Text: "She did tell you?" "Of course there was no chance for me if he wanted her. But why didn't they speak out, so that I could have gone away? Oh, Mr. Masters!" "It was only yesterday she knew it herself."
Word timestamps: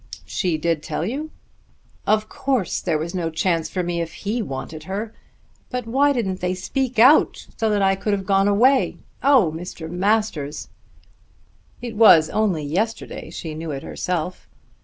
"She 0.25 0.57
did 0.57 0.81
tell 0.81 1.05
you?" 1.05 1.29
"Of 2.07 2.27
course 2.27 2.81
there 2.81 2.97
was 2.97 3.13
no 3.13 3.29
chance 3.29 3.69
for 3.69 3.83
me 3.83 4.01
if 4.01 4.13
he 4.25 4.41
wanted 4.41 4.85
her. 4.85 5.13
But 5.69 5.85
why 5.85 6.11
didn't 6.11 6.39
they 6.39 6.55
speak 6.55 6.97
out, 6.97 7.45
so 7.55 7.69
that 7.69 7.83
I 7.83 7.93
could 7.95 8.13
have 8.13 8.25
gone 8.25 8.47
away? 8.47 8.97
Oh, 9.21 9.53
Mr. 9.55 9.91
Masters!" 9.91 10.69
"It 11.83 11.95
was 11.95 12.31
only 12.31 12.63
yesterday 12.63 13.29
she 13.29 13.53
knew 13.53 13.69
it 13.69 13.83
herself." 13.83 14.47